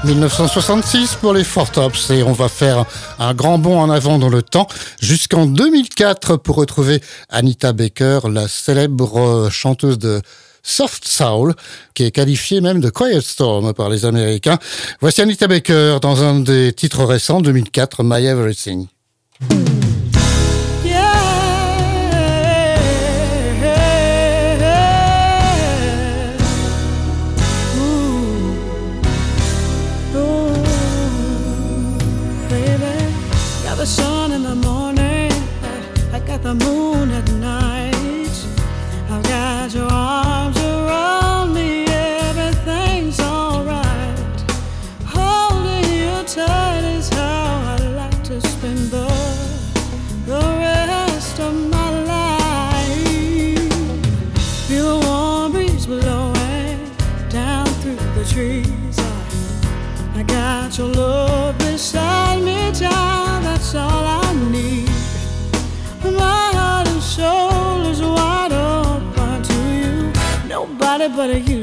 1966 0.09 1.17
pour 1.17 1.35
les 1.35 1.45
Four 1.45 1.71
Tops 1.71 2.11
et 2.11 2.23
on 2.23 2.33
va 2.33 2.49
faire 2.49 2.87
un 3.19 3.35
grand 3.35 3.59
bond 3.59 3.79
en 3.79 3.91
avant 3.91 4.19
dans 4.19 4.31
le 4.31 4.43
temps 4.43 4.67
jusqu'en 5.03 5.45
2004 5.45 6.39
pour 6.39 6.57
retrouver 6.57 7.03
Anita 7.29 7.75
Baker, 7.75 8.21
la 8.33 8.49
célèbre 8.49 9.19
euh, 9.19 9.51
chanteuse 9.51 9.99
de 9.99 10.23
soft 10.63 11.07
soul 11.07 11.55
qui 11.93 12.05
est 12.05 12.11
qualifiée 12.11 12.63
même 12.63 12.81
de 12.81 12.89
Quiet 12.89 13.21
Storm 13.21 13.75
par 13.75 13.91
les 13.91 14.07
Américains. 14.07 14.59
Voici 15.03 15.21
Anita 15.21 15.47
Baker 15.47 15.99
dans 16.01 16.23
un 16.23 16.41
des 16.41 16.73
titres 16.73 17.05
récents 17.05 17.43
2004, 17.43 18.03
My 18.03 18.25
Everything. 18.25 18.87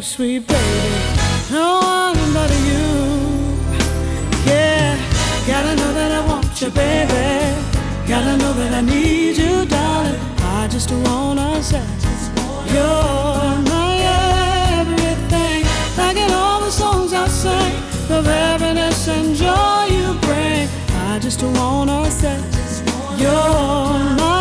Sweet 0.05 0.45
baby. 0.45 0.93
No 1.51 1.79
one 1.79 2.33
but 2.33 2.51
you. 2.69 2.85
Yeah, 4.45 4.95
gotta 5.47 5.75
know 5.75 5.91
that 5.93 6.11
I 6.11 6.21
want 6.27 6.61
you, 6.61 6.69
baby. 6.69 7.27
Gotta 8.07 8.37
know 8.37 8.53
that 8.53 8.73
I 8.73 8.81
need 8.81 9.35
you, 9.35 9.65
darling. 9.65 10.19
I 10.57 10.67
just 10.69 10.91
wanna 10.91 11.61
say 11.63 11.83
you're 12.73 13.55
my 13.71 13.93
everything. 14.79 15.65
Like 15.97 16.17
in 16.17 16.31
all 16.31 16.59
the 16.61 16.71
songs 16.71 17.11
I 17.11 17.27
sing, 17.27 17.73
the 18.07 18.21
happiness 18.21 19.07
and 19.07 19.35
joy 19.35 19.85
you 19.89 20.13
bring. 20.21 20.69
I 21.09 21.19
just 21.19 21.41
wanna 21.41 22.11
say 22.11 22.39
you're 23.17 24.15
my 24.21 24.34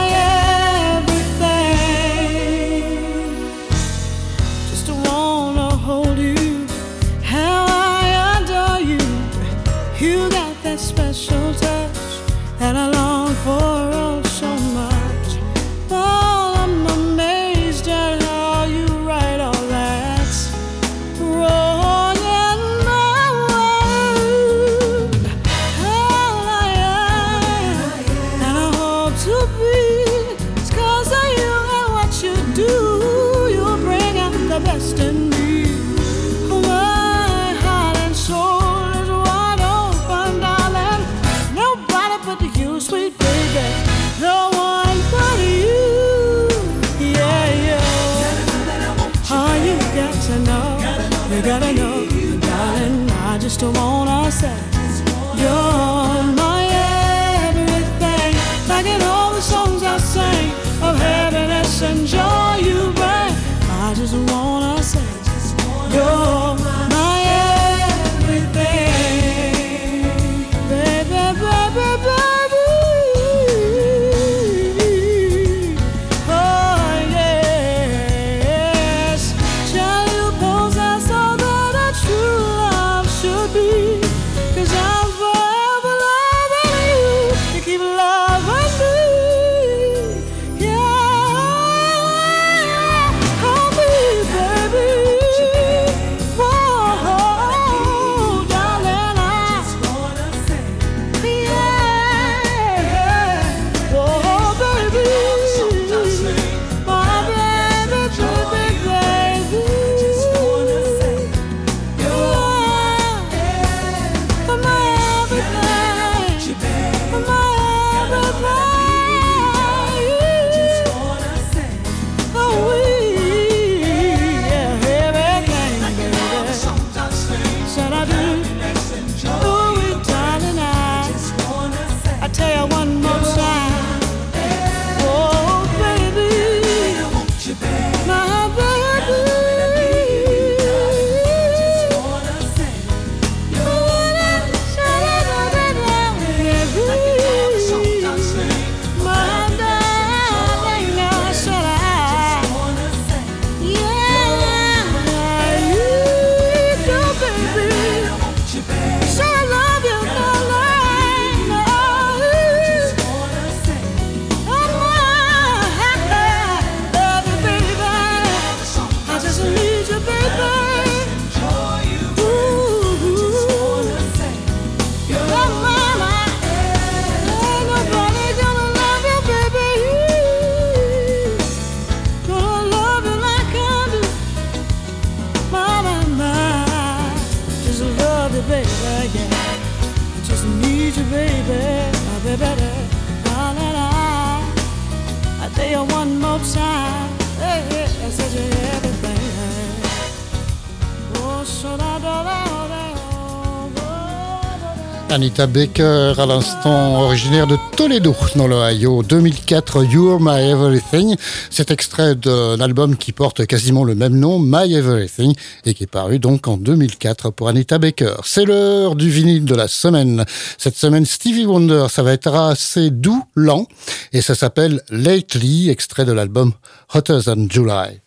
Anita 205.14 205.46
Baker, 205.46 206.14
à 206.18 206.26
l'instant 206.26 207.02
originaire 207.02 207.46
de 207.46 207.56
Toledo, 207.76 208.16
dans 208.34 208.48
l'Ohio, 208.48 209.04
2004, 209.04 209.84
You're 209.84 210.18
My 210.20 210.50
Everything. 210.50 211.14
Cet 211.50 211.70
extrait 211.70 212.16
d'un 212.16 212.58
album 212.58 212.96
qui 212.96 213.12
porte 213.12 213.46
quasiment 213.46 213.84
le 213.84 213.94
même 213.94 214.18
nom, 214.18 214.40
My 214.40 214.74
Everything, 214.74 215.32
et 215.66 215.74
qui 215.74 215.84
est 215.84 215.86
paru 215.86 216.18
donc 216.18 216.48
en 216.48 216.56
2004 216.56 217.30
pour 217.30 217.48
Anita 217.48 217.78
Baker. 217.78 218.16
C'est 218.24 218.44
l'heure 218.44 218.96
du 218.96 219.08
vinyle 219.08 219.44
de 219.44 219.54
la 219.54 219.68
semaine. 219.68 220.24
Cette 220.58 220.76
semaine, 220.76 221.06
Stevie 221.06 221.46
Wonder, 221.46 221.86
ça 221.88 222.02
va 222.02 222.12
être 222.12 222.34
assez 222.34 222.90
doux, 222.90 223.22
lent, 223.36 223.68
et 224.12 224.20
ça 224.20 224.34
s'appelle 224.34 224.82
Lately, 224.90 225.70
extrait 225.70 226.04
de 226.04 226.12
l'album 226.12 226.52
Hotter 226.92 227.20
Than 227.24 227.46
July. 227.48 228.03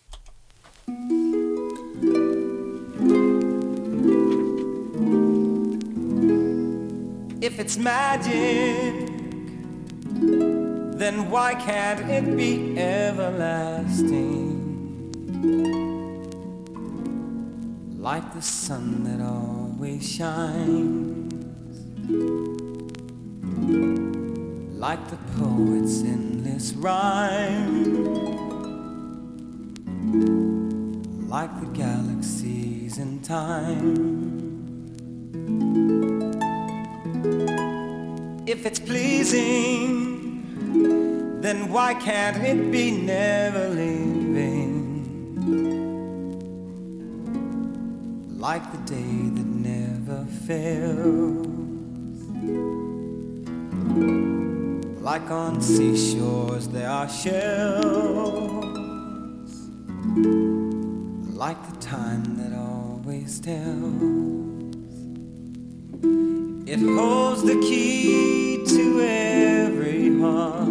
If 7.40 7.60
it's 7.60 7.76
magic, 7.76 9.06
then 10.98 11.30
why 11.30 11.54
can't 11.54 12.10
it 12.10 12.36
be 12.36 12.76
everlasting? 12.76 14.58
Like 17.96 18.34
the 18.34 18.42
sun 18.42 19.04
that 19.04 19.20
always 19.24 20.02
shines, 20.04 21.32
like 24.76 25.08
the 25.08 25.18
poet's 25.38 26.02
endless 26.02 26.72
rhyme, 26.72 28.04
like 31.28 31.60
the 31.60 31.66
galaxies 31.66 32.98
in 32.98 33.20
time. 33.22 34.18
If 38.46 38.66
it's 38.66 38.80
pleasing, 38.80 40.42
then 41.40 41.70
why 41.72 41.94
can't 41.94 42.36
it 42.42 42.70
be 42.70 42.90
never 42.90 43.68
leaving? 43.68 44.78
like 48.38 48.70
the 48.72 48.78
day 48.94 49.28
that 49.36 49.46
never 49.46 50.24
fails. 50.46 51.46
Like 55.02 55.30
on 55.30 55.60
seashores, 55.60 56.68
there 56.68 56.88
are 56.88 57.08
shells. 57.08 57.84
Like 61.44 61.60
the 61.70 61.76
time 61.80 62.36
that 62.36 62.56
always 62.56 63.38
tells. 63.40 64.47
It 66.02 66.78
holds 66.80 67.42
the 67.42 67.58
key 67.60 68.62
to 68.66 69.00
every 69.00 70.16
heart 70.20 70.68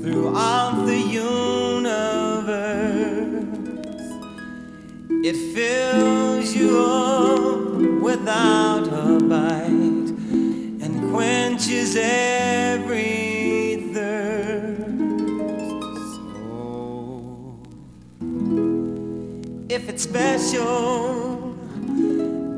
throughout 0.00 0.84
the 0.86 0.98
universe. 0.98 1.90
It 5.24 5.36
fills 5.54 6.54
you 6.54 6.78
up 6.78 8.02
without 8.02 8.86
a 8.86 9.18
bite 9.24 10.10
and 10.84 11.12
quenches 11.12 11.96
every 11.96 13.90
thirst. 13.92 14.84
So, 16.14 17.58
if 19.68 19.88
it's 19.88 20.02
special, 20.04 21.56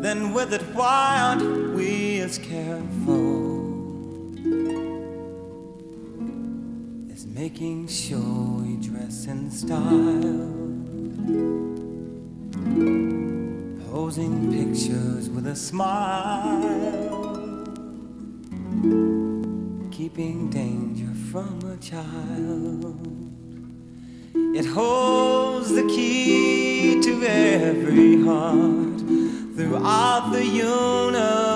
then 0.02 0.34
with 0.34 0.52
it, 0.52 0.62
why 0.74 1.18
aren't 1.20 1.61
we 1.92 2.20
as 2.20 2.38
careful 2.38 3.52
as 7.12 7.26
making 7.26 7.86
sure 7.86 8.62
we 8.62 8.76
dress 8.76 9.26
in 9.26 9.50
style? 9.50 10.52
Posing 13.90 14.34
pictures 14.56 15.28
with 15.28 15.46
a 15.46 15.56
smile, 15.56 16.64
keeping 19.90 20.48
danger 20.48 21.12
from 21.30 21.54
a 21.74 21.76
child. 21.76 22.96
It 24.58 24.66
holds 24.66 25.68
the 25.74 25.86
key 25.94 27.00
to 27.02 27.12
every 27.24 28.22
heart 28.24 28.98
throughout 29.56 30.30
the 30.32 30.44
universe. 30.44 31.51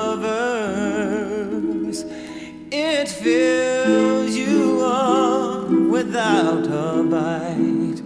Fills 3.27 4.37
you 4.37 4.81
up 4.85 5.68
without 5.68 6.64
a 6.66 7.03
bite 7.03 8.01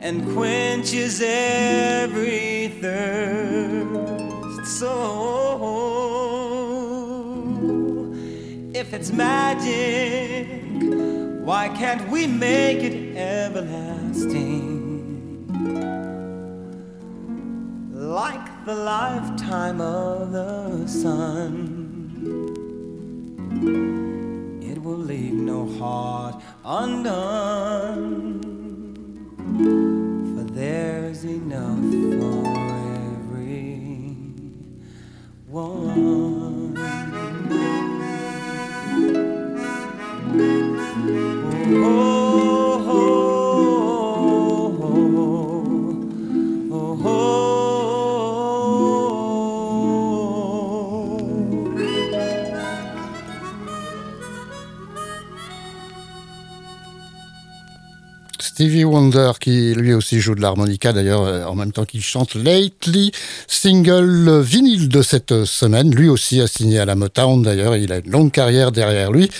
and 0.00 0.16
quenches 0.32 1.20
every 1.22 2.68
thirst. 2.80 4.64
So, 4.80 4.92
if 8.72 8.94
it's 8.94 9.10
magic, 9.12 10.48
why 11.44 11.68
can't 11.68 12.08
we 12.08 12.26
make 12.26 12.80
it 12.90 13.14
everlasting? 13.14 14.72
Like 17.92 18.64
the 18.64 18.74
lifetime 18.74 19.82
of 19.82 20.32
the 20.32 20.86
sun. 20.86 21.76
Will 24.86 24.98
leave 24.98 25.32
no 25.32 25.66
heart 25.80 26.40
undone. 26.64 28.40
For 30.32 30.44
there's 30.52 31.24
enough 31.24 31.82
for 32.20 32.46
every 33.02 33.80
one. 35.48 36.15
Qui 59.40 59.74
lui 59.74 59.94
aussi 59.94 60.20
joue 60.20 60.34
de 60.34 60.40
l'harmonica 60.40 60.92
d'ailleurs 60.92 61.22
euh, 61.22 61.44
en 61.44 61.54
même 61.54 61.72
temps 61.72 61.84
qu'il 61.84 62.02
chante 62.02 62.34
Lately, 62.34 63.12
single 63.46 64.28
euh, 64.28 64.42
vinyle 64.42 64.88
de 64.88 65.02
cette 65.02 65.44
semaine. 65.44 65.94
Lui 65.94 66.08
aussi 66.08 66.40
a 66.40 66.46
signé 66.46 66.78
à 66.78 66.84
la 66.84 66.94
Motown 66.94 67.42
d'ailleurs, 67.42 67.76
il 67.76 67.92
a 67.92 67.98
une 67.98 68.10
longue 68.10 68.32
carrière 68.32 68.72
derrière 68.72 69.12
lui. 69.12 69.30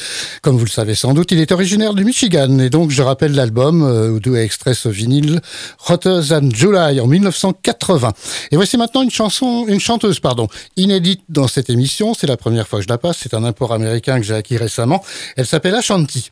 Comme 0.43 0.57
vous 0.57 0.65
le 0.65 0.71
savez 0.71 0.95
sans 0.95 1.15
doute, 1.15 1.33
il 1.33 1.41
est 1.41 1.53
originaire 1.53 1.95
du 1.95 2.05
Michigan 2.05 2.59
et 2.59 2.71
donc 2.71 2.91
je 2.91 3.03
rappelle 3.03 3.33
l'album 3.33 3.83
euh, 3.83 4.19
d'où 4.21 4.37
est 4.37 4.45
extrait 4.45 4.75
ce 4.75 4.89
vinyle 4.89 5.41
Hotter 5.89 6.21
Than 6.29 6.49
July 6.53 7.01
en 7.01 7.07
1980. 7.07 8.13
Et 8.51 8.57
voici 8.57 8.77
maintenant 8.77 9.03
une 9.03 9.11
chanson, 9.11 9.65
une 9.69 9.81
chanteuse 9.81 10.21
pardon, 10.21 10.49
inédite 10.77 11.23
dans 11.29 11.49
cette 11.49 11.71
émission. 11.71 12.15
C'est 12.15 12.27
la 12.27 12.37
première 12.37 12.69
fois 12.69 12.79
que 12.79 12.85
je 12.85 12.89
la 12.89 12.99
passe. 12.99 13.19
C'est 13.23 13.35
un 13.35 13.45
import 13.45 13.73
américain 13.73 14.19
que 14.19 14.27
j'ai 14.27 14.35
acquis 14.35 14.57
récemment. 14.57 15.03
Elle 15.37 15.47
s'appelle 15.47 15.75
Ashanti. 15.75 16.31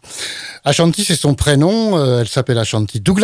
Ashanti, 0.64 1.04
c'est 1.04 1.16
son 1.16 1.34
prénom. 1.34 1.98
Euh, 1.98 2.20
elle 2.20 2.28
s'appelle 2.28 2.58
Ashanti 2.58 3.00
Douglas. 3.00 3.23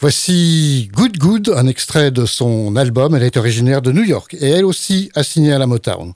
Voici 0.00 0.88
Good 0.94 1.18
Good, 1.18 1.52
un 1.54 1.66
extrait 1.66 2.10
de 2.10 2.24
son 2.24 2.76
album. 2.76 3.14
Elle 3.14 3.24
est 3.24 3.36
originaire 3.36 3.82
de 3.82 3.92
New 3.92 4.04
York 4.04 4.34
et 4.40 4.50
elle 4.50 4.64
aussi 4.64 5.10
a 5.14 5.22
signé 5.22 5.52
à 5.52 5.58
la 5.58 5.66
Motown. 5.66 6.14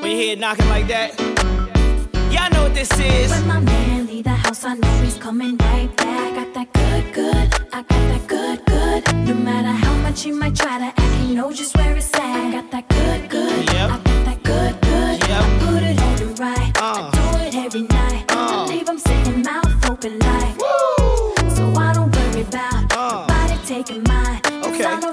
When 0.00 0.12
you 0.12 0.16
hear 0.16 0.32
it 0.34 0.38
knocking 0.38 0.68
like 0.68 0.86
that, 0.86 1.18
y'all 2.30 2.48
know 2.50 2.62
what 2.62 2.74
this 2.74 2.92
is. 2.92 3.30
When 3.30 3.48
my 3.48 3.58
man 3.58 4.06
leave 4.06 4.24
the 4.24 4.30
house, 4.30 4.64
I 4.64 4.74
know 4.74 5.02
he's 5.02 5.18
coming 5.18 5.58
right 5.58 5.90
back. 5.96 6.34
Got 6.36 6.54
that 6.54 6.72
good, 6.72 7.12
good. 7.12 7.48
I 7.72 7.82
got 7.82 7.88
that 7.88 8.26
good, 8.28 8.64
good. 8.66 9.26
No 9.26 9.34
matter 9.34 9.72
how 9.72 9.94
much 10.02 10.22
he 10.22 10.30
might 10.30 10.54
try 10.54 10.78
to 10.78 10.84
act, 10.84 11.14
he 11.26 11.34
knows 11.34 11.58
just 11.58 11.76
where 11.76 11.96
it's 11.96 12.14
at. 12.14 12.20
I 12.20 12.52
got 12.52 12.70
that 12.70 12.88
good, 12.88 13.28
good. 13.28 13.72
Yep. 13.72 14.05
Uh. 16.78 17.10
I 17.10 17.10
do 17.12 17.38
it 17.44 17.54
every 17.64 17.82
night. 17.82 18.24
Uh. 18.30 18.34
I 18.36 18.66
leave 18.68 18.88
him 18.88 18.98
sitting 18.98 19.42
mouth 19.42 19.90
open 19.90 20.18
like. 20.18 20.60
So 21.56 21.72
I 21.76 21.92
don't 21.94 22.14
worry 22.14 22.42
about 22.42 22.92
Uh. 22.96 23.26
nobody 23.26 23.58
taking 23.66 24.02
mine. 24.04 24.40
Okay. 24.64 24.84
I 24.84 25.00
know 25.00 25.12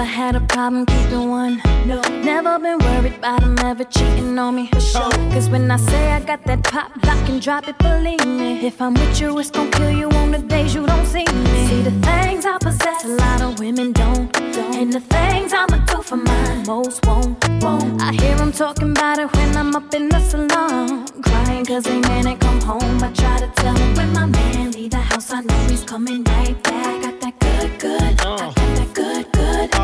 never 0.00 0.12
had 0.12 0.34
a 0.34 0.40
problem 0.40 0.86
keeping 0.86 1.28
one. 1.28 1.60
No, 1.84 2.00
never 2.22 2.58
been 2.58 2.78
worried 2.78 3.16
about 3.16 3.42
him 3.42 3.58
ever 3.58 3.84
cheating 3.84 4.38
on 4.38 4.54
me. 4.56 4.66
For 4.72 4.80
sure. 4.80 5.10
Cause 5.32 5.50
when 5.50 5.70
I 5.70 5.76
say 5.76 6.12
I 6.12 6.20
got 6.20 6.42
that 6.44 6.62
pop, 6.64 6.90
lock 7.04 7.28
and 7.28 7.40
drop 7.42 7.68
it, 7.68 7.76
believe 7.78 8.26
me. 8.26 8.66
If 8.66 8.80
I'm 8.80 8.94
with 8.94 9.20
you, 9.20 9.38
it's 9.38 9.50
gonna 9.50 9.70
kill 9.70 9.90
you 9.90 10.08
on 10.20 10.30
the 10.30 10.38
days 10.38 10.74
you 10.74 10.86
don't 10.86 11.06
see 11.06 11.26
me. 11.26 11.66
See 11.68 11.82
the 11.82 11.96
things 12.08 12.46
I 12.46 12.56
possess, 12.58 13.04
a 13.04 13.08
lot 13.08 13.42
of 13.42 13.58
women 13.58 13.92
don't. 13.92 14.34
And 14.80 14.90
the 14.90 15.00
things 15.00 15.52
I'ma 15.52 15.78
do 15.84 16.02
for 16.02 16.16
mine, 16.16 16.62
most 16.66 17.04
won't. 17.06 17.36
won't. 17.62 18.00
I 18.00 18.12
hear 18.12 18.36
them 18.36 18.52
talking 18.52 18.92
about 18.92 19.18
it 19.18 19.28
when 19.36 19.56
I'm 19.56 19.76
up 19.76 19.92
in 19.92 20.08
the 20.08 20.20
salon. 20.20 21.06
Crying 21.22 21.66
cause 21.66 21.84
they 21.84 22.00
man 22.00 22.26
ain't 22.26 22.40
come 22.40 22.60
home. 22.62 23.02
I 23.02 23.12
try 23.12 23.40
to 23.40 23.48
tell 23.60 23.76
him 23.76 23.94
when 23.96 24.12
my 24.14 24.26
man 24.26 24.70
leave 24.70 24.92
the 24.92 25.04
house, 25.10 25.30
I 25.30 25.40
know 25.42 25.62
he's 25.68 25.84
coming 25.84 26.24
right 26.24 26.56
back. 26.62 27.02
Got 27.02 27.20
that 27.20 27.38
good, 27.38 27.78
good. 27.78 28.02
I 28.02 28.24
oh. 28.24 28.38
got 28.38 28.54
that 28.54 28.94
good, 28.94 29.09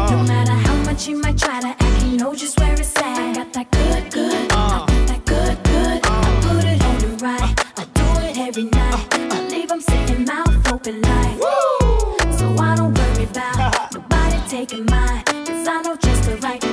good. 0.08 0.16
No 0.16 0.22
matter 0.24 0.52
how 0.52 0.76
much 0.84 1.04
he 1.04 1.14
might 1.14 1.38
try 1.38 1.60
to 1.60 1.68
act, 1.68 2.02
he 2.02 2.16
knows 2.16 2.40
just 2.40 2.58
where 2.60 2.72
it's 2.72 2.96
at. 2.96 3.34
Got 3.34 3.52
that 3.52 3.70
good, 3.70 4.12
good. 4.12 4.52
I 4.52 4.86
got 4.86 4.88
that 5.08 5.24
good, 5.24 5.64
good. 5.64 6.00
I 6.04 6.08
uh. 6.08 6.20
uh. 6.20 6.42
put 6.42 6.64
it 6.64 6.84
on 6.84 6.98
the 6.98 7.24
right. 7.24 7.64
I 7.76 7.84
do 7.98 8.06
it 8.26 8.38
every 8.38 8.64
night. 8.64 9.06
I 9.12 9.48
leave 9.48 9.70
him 9.70 9.80
sitting 9.80 10.24
mouth 10.24 10.72
open 10.72 11.00
like. 11.02 11.38
So 12.38 12.46
I 12.58 12.74
don't 12.76 12.96
worry 12.96 13.24
about 13.24 13.92
nobody 13.94 14.38
taking 14.48 14.86
mine. 14.86 15.22
Cause 15.24 15.68
I 15.68 15.82
know 15.82 15.96
just 15.96 16.22
the 16.24 16.36
right 16.38 16.65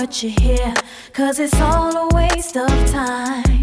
what 0.00 0.22
you 0.22 0.30
hear. 0.30 0.72
Cause 1.12 1.38
it's 1.38 1.60
all 1.60 1.94
a 1.94 2.08
waste 2.14 2.56
of 2.56 2.70
time. 2.90 3.62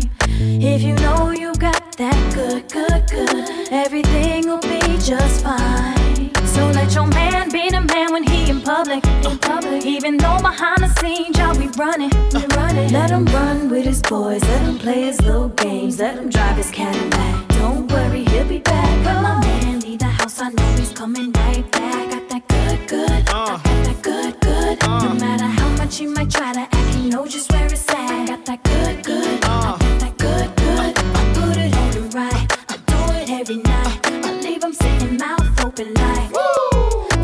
If 0.69 0.83
you 0.83 0.93
know 0.95 1.31
you 1.31 1.51
got 1.55 1.97
that 1.97 2.19
good, 2.35 2.71
good, 2.71 3.09
good, 3.09 3.71
everything 3.71 4.45
will 4.45 4.61
be 4.61 4.81
just 4.99 5.43
fine. 5.43 6.29
So 6.45 6.67
let 6.69 6.93
your 6.93 7.07
man 7.07 7.49
be 7.49 7.69
the 7.69 7.81
man 7.81 8.13
when 8.13 8.23
he 8.23 8.51
in 8.51 8.61
public, 8.61 9.03
in 9.25 9.39
public. 9.39 9.83
Even 9.83 10.17
though 10.17 10.37
behind 10.39 10.83
the 10.83 10.93
scenes 10.99 11.35
y'all 11.39 11.57
be 11.57 11.69
running, 11.69 12.11
running. 12.55 12.93
Let 12.93 13.09
him 13.09 13.25
run 13.25 13.69
with 13.69 13.85
his 13.85 14.03
boys, 14.03 14.43
let 14.43 14.61
him 14.61 14.77
play 14.77 15.01
his 15.09 15.19
little 15.21 15.49
games, 15.49 15.99
let 15.99 16.19
him 16.19 16.29
drive 16.29 16.57
his 16.57 16.69
Cadillac. 16.69 17.47
Don't 17.59 17.91
worry, 17.91 18.23
he'll 18.25 18.47
be 18.47 18.59
back. 18.59 19.05
My 19.05 19.39
man 19.41 19.79
leave 19.79 19.99
the 19.99 20.05
house, 20.05 20.39
I 20.39 20.49
know 20.49 20.71
he's 20.75 20.91
coming 20.91 21.31
right 21.31 21.65
back. 21.71 22.11
Got 22.11 22.29
that 22.29 22.47
good, 22.47 22.87
good, 22.87 23.29
I 23.29 23.47
got 23.47 23.63
that 23.63 24.01
good, 24.03 24.39
good. 24.39 24.83
No 24.87 25.13
matter 25.15 25.56
much 25.87 26.01
much 26.01 26.17
might 26.17 26.29
try 26.29 26.53
to 26.53 26.59
act, 26.59 26.95
he 26.95 27.09
know 27.09 27.25
just 27.25 27.49
where 27.53 27.65
it's 27.65 27.89
at. 27.89 28.11
I 28.11 28.27
got 28.27 28.45
that 28.45 28.61
good, 28.63 29.05
good. 29.05 29.25
I 29.25 29.47
got 29.47 29.81
uh. 29.81 29.99
that 29.99 30.17
good, 30.17 30.55
good. 30.57 30.97
I 30.97 31.33
put 31.33 31.57
it 31.57 31.73
on 31.77 31.91
the 31.91 32.17
right. 32.17 32.45
I 32.67 32.75
do 32.91 32.99
it 33.15 33.29
every 33.29 33.57
night. 33.57 33.99
I 34.05 34.31
leave 34.41 34.63
him 34.65 34.73
sitting 34.73 35.15
mouth 35.15 35.63
open 35.63 35.93
like. 35.93 36.29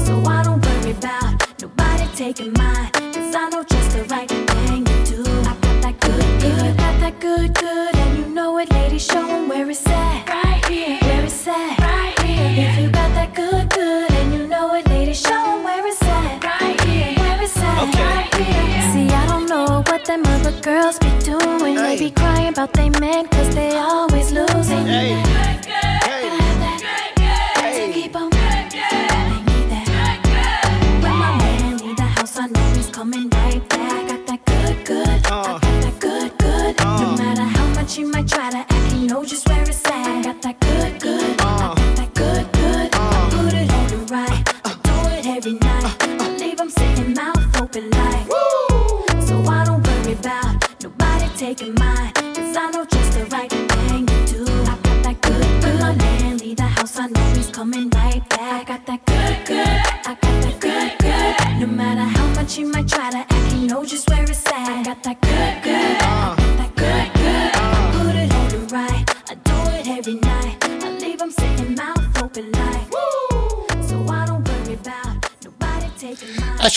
So 0.06 0.24
I 0.26 0.44
don't 0.44 0.66
worry 0.66 0.92
about 0.92 1.62
nobody 1.62 2.08
taking 2.16 2.54
mine. 2.54 2.90
Cause 2.94 3.36
I 3.36 3.50
know 3.50 3.64
just 3.64 3.98
the 3.98 4.06
right 4.06 4.30
thing 4.30 4.86
to 4.86 5.06
do. 5.12 5.24
I 5.42 5.56
got 5.60 5.82
that 5.84 6.00
good, 6.00 6.24
good. 6.42 6.60
If 6.60 6.66
you 6.66 6.74
got 6.74 7.00
that 7.02 7.20
good, 7.20 7.54
good, 7.56 7.96
and 7.98 8.18
you 8.18 8.34
know 8.34 8.58
it, 8.60 8.72
ladies, 8.72 9.06
show 9.06 9.28
'em 9.28 9.50
where 9.50 9.70
it's 9.70 9.86
at. 9.88 10.30
Right 10.30 10.64
girls 20.64 20.98
be 21.00 21.10
doing. 21.20 21.76
They 21.76 21.98
be 22.00 22.10
crying 22.12 22.48
about 22.48 22.72
they 22.74 22.90
men, 22.90 23.28
cause 23.28 23.54
they 23.54 23.76
always 23.78 24.32
losing. 24.32 24.86
Hey. 24.86 25.73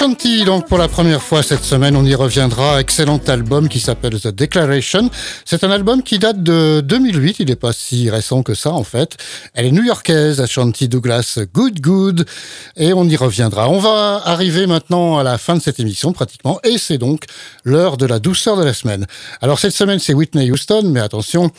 Mine. 0.08 0.15
Donc 0.44 0.68
pour 0.68 0.78
la 0.78 0.88
première 0.88 1.22
fois 1.22 1.42
cette 1.42 1.64
semaine, 1.64 1.96
on 1.96 2.04
y 2.04 2.14
reviendra. 2.14 2.80
Excellent 2.80 3.20
album 3.26 3.68
qui 3.68 3.80
s'appelle 3.80 4.20
The 4.20 4.28
Declaration. 4.28 5.10
C'est 5.44 5.62
un 5.62 5.70
album 5.70 6.02
qui 6.02 6.18
date 6.18 6.42
de 6.42 6.80
2008. 6.80 7.36
Il 7.40 7.48
n'est 7.48 7.56
pas 7.56 7.72
si 7.72 8.10
récent 8.10 8.42
que 8.42 8.54
ça 8.54 8.72
en 8.72 8.82
fait. 8.82 9.16
Elle 9.54 9.66
est 9.66 9.72
new-yorkaise, 9.72 10.40
Ashanti 10.40 10.88
Douglas. 10.88 11.38
Good, 11.52 11.80
good. 11.80 12.26
Et 12.76 12.92
on 12.92 13.04
y 13.04 13.16
reviendra. 13.16 13.68
On 13.68 13.78
va 13.78 14.22
arriver 14.24 14.66
maintenant 14.66 15.18
à 15.18 15.22
la 15.22 15.38
fin 15.38 15.54
de 15.56 15.62
cette 15.62 15.80
émission 15.80 16.12
pratiquement. 16.12 16.60
Et 16.64 16.78
c'est 16.78 16.98
donc 16.98 17.24
l'heure 17.64 17.96
de 17.96 18.06
la 18.06 18.18
douceur 18.18 18.56
de 18.56 18.64
la 18.64 18.72
semaine. 18.72 19.06
Alors 19.40 19.58
cette 19.58 19.74
semaine 19.74 19.98
c'est 19.98 20.14
Whitney 20.14 20.50
Houston, 20.50 20.82
mais 20.86 21.00
attention, 21.00 21.50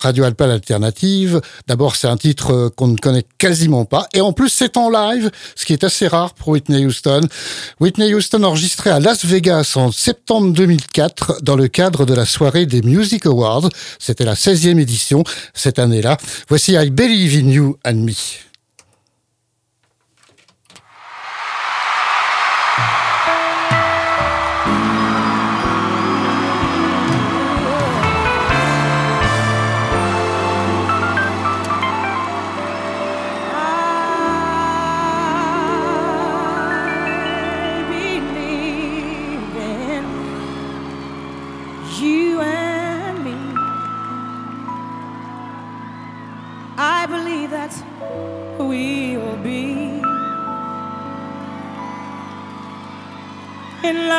Radio 0.00 0.24
Alpal 0.24 0.50
Alternative. 0.50 1.40
D'abord 1.66 1.96
c'est 1.96 2.08
un 2.08 2.16
titre 2.16 2.70
qu'on 2.76 2.88
ne 2.88 2.96
connaît 2.96 3.24
quasiment 3.38 3.84
pas. 3.84 4.06
Et 4.12 4.20
en 4.20 4.32
plus 4.32 4.50
c'est 4.50 4.76
en 4.76 4.90
live, 4.90 5.30
ce 5.56 5.64
qui 5.64 5.72
est 5.72 5.84
assez 5.84 6.06
rare 6.06 6.34
pour 6.34 6.48
Whitney 6.48 6.84
Houston. 6.86 7.22
Houston 8.12 8.42
enregistré 8.42 8.90
à 8.90 9.00
Las 9.00 9.24
Vegas 9.24 9.74
en 9.76 9.92
septembre 9.92 10.52
2004 10.52 11.42
dans 11.42 11.56
le 11.56 11.68
cadre 11.68 12.04
de 12.04 12.14
la 12.14 12.26
soirée 12.26 12.66
des 12.66 12.82
Music 12.82 13.26
Awards. 13.26 13.68
C'était 13.98 14.24
la 14.24 14.34
16e 14.34 14.78
édition 14.78 15.24
cette 15.54 15.78
année-là. 15.78 16.18
Voici 16.48 16.72
I 16.72 16.90
Believe 16.90 17.34
in 17.42 17.48
You 17.48 17.76
and 17.84 17.94
Me. 17.94 18.12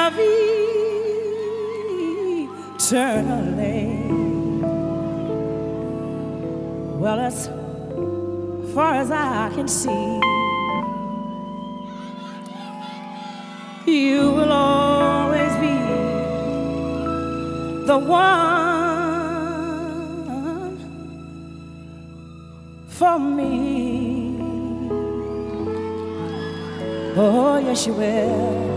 Love 0.06 0.20
eternally. 2.76 3.82
Well, 7.02 7.20
as 7.20 7.50
far 8.74 8.96
as 8.96 9.10
I 9.12 9.50
can 9.56 9.68
see. 9.68 10.22
You 13.88 14.32
will 14.32 14.52
always 14.52 15.54
be 15.66 15.78
the 17.86 17.98
one 17.98 18.38
for 22.88 23.20
me. 23.20 24.38
Oh, 27.18 27.58
yes, 27.58 27.88
you 27.88 27.94
will. 27.94 28.75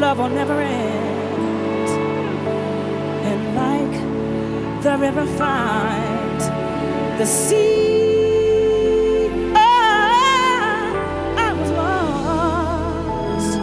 Love 0.00 0.18
will 0.18 0.28
never 0.28 0.60
end. 0.60 1.88
And 3.30 3.54
like 3.62 3.94
the 4.82 4.96
river 4.98 5.26
finds 5.38 6.44
the 7.18 7.26
sea, 7.26 9.28
I, 9.54 10.92
I 11.36 11.52
was 11.60 11.70
lost. 11.70 13.58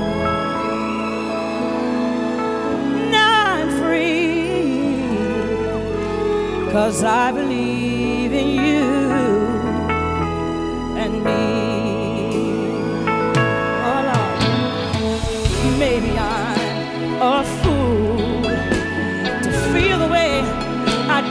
Cause 6.71 7.03
I 7.03 7.31
believe 7.33 7.90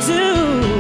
do. 0.00 0.79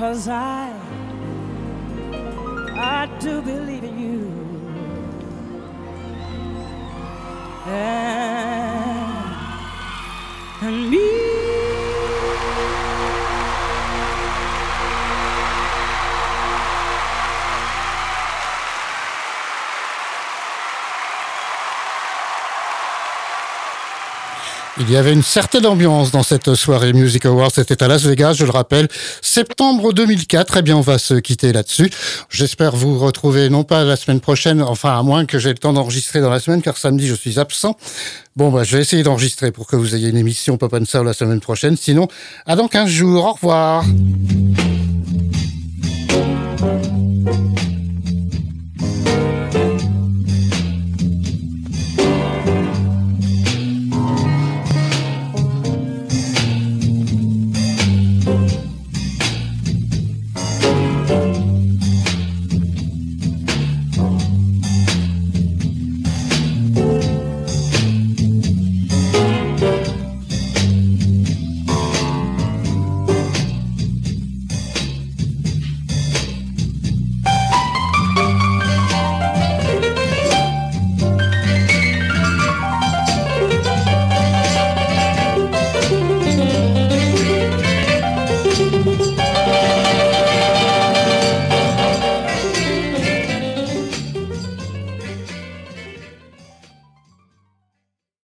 Cause 0.00 0.28
I, 0.28 0.72
I 2.74 3.06
do 3.20 3.42
believe 3.42 3.84
in 3.84 3.98
you. 3.98 4.32
And, 7.66 8.06
and 10.62 10.90
me. 10.90 11.09
Il 24.80 24.90
y 24.90 24.96
avait 24.96 25.12
une 25.12 25.22
certaine 25.22 25.66
ambiance 25.66 26.10
dans 26.10 26.22
cette 26.22 26.54
soirée 26.54 26.94
Music 26.94 27.26
Awards. 27.26 27.50
C'était 27.54 27.82
à 27.82 27.88
Las 27.88 28.04
Vegas, 28.04 28.32
je 28.32 28.46
le 28.46 28.50
rappelle, 28.50 28.88
septembre 29.20 29.92
2004. 29.92 30.56
Eh 30.56 30.62
bien, 30.62 30.76
on 30.76 30.80
va 30.80 30.98
se 30.98 31.14
quitter 31.14 31.52
là-dessus. 31.52 31.90
J'espère 32.30 32.74
vous 32.74 32.98
retrouver 32.98 33.50
non 33.50 33.62
pas 33.62 33.84
la 33.84 33.96
semaine 33.96 34.20
prochaine, 34.20 34.62
enfin 34.62 34.98
à 34.98 35.02
moins 35.02 35.26
que 35.26 35.38
j'ai 35.38 35.50
le 35.50 35.58
temps 35.58 35.74
d'enregistrer 35.74 36.20
dans 36.22 36.30
la 36.30 36.40
semaine, 36.40 36.62
car 36.62 36.78
samedi 36.78 37.06
je 37.06 37.14
suis 37.14 37.38
absent. 37.38 37.76
Bon, 38.36 38.50
bah, 38.50 38.64
je 38.64 38.74
vais 38.74 38.82
essayer 38.82 39.02
d'enregistrer 39.02 39.52
pour 39.52 39.66
que 39.66 39.76
vous 39.76 39.94
ayez 39.94 40.08
une 40.08 40.16
émission 40.16 40.56
Pop 40.56 40.72
and 40.72 40.86
Soul 40.86 41.04
la 41.04 41.12
semaine 41.12 41.40
prochaine. 41.40 41.76
Sinon, 41.76 42.08
à 42.46 42.56
dans 42.56 42.68
15 42.68 42.88
jours. 42.88 43.26
Au 43.26 43.32
revoir. 43.32 43.84